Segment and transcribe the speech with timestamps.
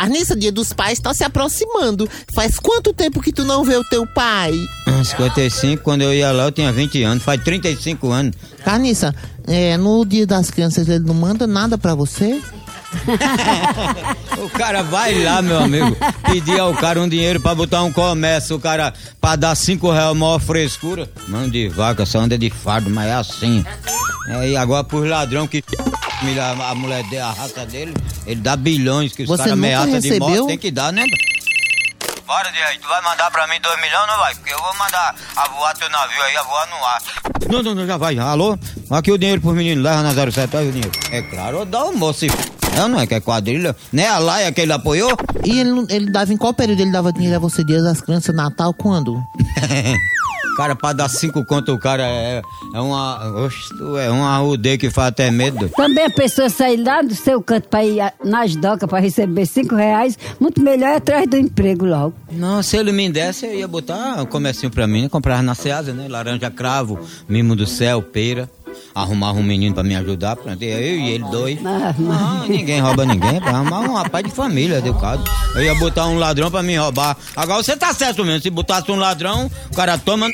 [0.00, 2.08] Carniça, dia dos pais tá se aproximando.
[2.34, 4.54] Faz quanto tempo que tu não vê o teu pai?
[5.04, 8.34] 55, quando eu ia lá eu tinha 20 anos, faz 35 anos.
[8.64, 9.14] Carniça,
[9.46, 12.40] é, no dia das crianças ele não manda nada pra você?
[14.42, 15.94] o cara vai lá, meu amigo,
[16.24, 20.16] pedir ao cara um dinheiro pra botar um comércio, o cara pra dar cinco reais,
[20.16, 21.10] maior frescura.
[21.28, 23.62] Mão de vaca, só anda de fardo, mas é assim.
[24.28, 25.62] É, e agora pros ladrão que
[26.68, 27.94] a mulher dele, a raça dele,
[28.26, 31.04] ele dá bilhões que os caras ameaçam de morte, tem que dar, né?
[32.26, 34.32] Bora, aí, tu vai mandar pra mim dois milhões não vai?
[34.36, 37.02] Porque eu vou mandar a voar teu navio aí, a voar no ar.
[37.50, 38.16] Não, não, não, já vai.
[38.18, 38.56] Alô?
[38.88, 40.92] Aqui o dinheiro pros meninos, leva na 07, aí o dinheiro.
[41.10, 42.26] É claro, dá o moço.
[42.76, 43.74] Não, não é que é quadrilha.
[43.92, 45.10] Nem a laia que ele apoiou.
[45.44, 48.32] E ele, ele dava em qual período ele dava dinheiro a você, Dias das Crianças,
[48.32, 49.20] Natal, quando?
[50.56, 52.42] Cara, pra dar cinco conto, o cara é,
[52.74, 53.44] é uma.
[53.44, 53.70] Oxe,
[54.02, 55.68] é uma arrudeia que faz até medo.
[55.70, 59.74] Também a pessoa sair lá do seu canto pra ir nas docas pra receber cinco
[59.74, 62.14] reais, muito melhor é atrás do emprego logo.
[62.32, 65.92] Não, se ele me desse, eu ia botar um comercinho pra mim, comprar na Ceasa,
[65.92, 66.08] né?
[66.08, 68.48] Laranja cravo, mimo do céu, pera
[69.02, 71.60] arrumar um menino pra me ajudar, pronto, eu e ele dois.
[71.60, 75.22] Não, ninguém rouba ninguém, pra arrumar um rapaz de família, educado.
[75.54, 77.16] Eu ia botar um ladrão pra me roubar.
[77.36, 80.28] Agora você tá certo mesmo, se botasse um ladrão, o cara toma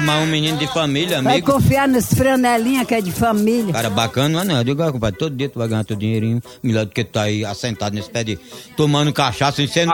[0.00, 1.30] mas um menino de família, amigo.
[1.30, 3.72] Vai confiar nos franelinha que é de família.
[3.72, 4.60] Cara bacana, não é?
[4.60, 6.40] Eu digo, ah, compadre, todo dia tu vai ganhar teu dinheirinho.
[6.62, 8.38] Melhor do que tu tá aí assentado nesse pé de
[8.76, 9.92] tomando cachaça, sendo...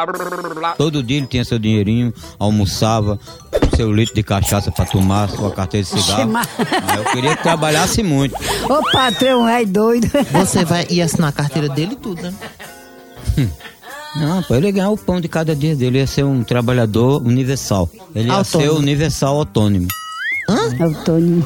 [0.77, 3.19] Todo dia ele tinha seu dinheirinho, almoçava,
[3.77, 6.33] seu litro de cachaça pra tomar, sua carteira de cigarro.
[6.37, 8.35] Ah, eu queria que trabalhasse muito.
[8.69, 10.11] Ô patrão, é doido.
[10.33, 12.35] Você vai ir assinar a carteira dele e tudo, né?
[14.17, 17.21] Não, pô, ele ia ganhar o pão de cada dia dele, ia ser um trabalhador
[17.23, 17.89] universal.
[18.15, 18.71] Ele ia autônomo.
[18.73, 19.89] ser universal autônomo.
[20.49, 20.85] Hã?
[20.85, 21.45] Autônomo.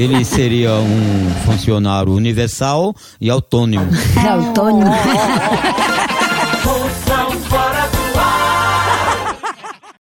[0.00, 3.88] Ele seria um funcionário universal e autônomo.
[4.24, 4.90] É autônomo.